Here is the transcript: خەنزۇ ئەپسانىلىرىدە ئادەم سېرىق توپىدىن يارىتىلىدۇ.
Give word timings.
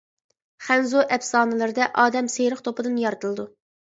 خەنزۇ 0.67 1.03
ئەپسانىلىرىدە 1.15 1.91
ئادەم 2.05 2.31
سېرىق 2.37 2.65
توپىدىن 2.69 2.97
يارىتىلىدۇ. 3.03 3.47